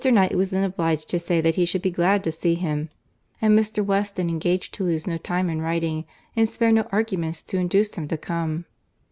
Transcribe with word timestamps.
Knightley 0.03 0.35
was 0.35 0.49
then 0.49 0.63
obliged 0.63 1.09
to 1.09 1.19
say 1.19 1.41
that 1.41 1.53
he 1.57 1.63
should 1.63 1.83
be 1.83 1.91
glad 1.91 2.23
to 2.23 2.31
see 2.31 2.55
him; 2.55 2.89
and 3.39 3.55
Mr. 3.55 3.85
Weston 3.85 4.29
engaged 4.31 4.73
to 4.73 4.83
lose 4.83 5.05
no 5.05 5.17
time 5.19 5.47
in 5.47 5.61
writing, 5.61 6.05
and 6.35 6.49
spare 6.49 6.71
no 6.71 6.87
arguments 6.91 7.43
to 7.43 7.59
induce 7.59 7.93
him 7.93 8.07
to 8.07 8.17
come. 8.17 8.65